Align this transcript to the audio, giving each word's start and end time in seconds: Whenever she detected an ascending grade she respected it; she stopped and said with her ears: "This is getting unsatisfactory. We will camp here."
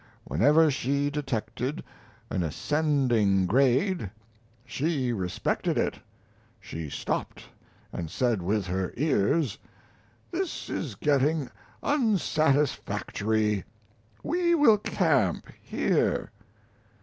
Whenever 0.23 0.71
she 0.71 1.11
detected 1.11 1.83
an 2.31 2.41
ascending 2.41 3.45
grade 3.45 4.09
she 4.65 5.13
respected 5.13 5.77
it; 5.77 5.99
she 6.59 6.89
stopped 6.89 7.43
and 7.93 8.09
said 8.09 8.41
with 8.41 8.65
her 8.65 8.91
ears: 8.97 9.59
"This 10.31 10.71
is 10.71 10.95
getting 10.95 11.51
unsatisfactory. 11.83 13.63
We 14.23 14.55
will 14.55 14.79
camp 14.79 15.45
here." 15.61 16.31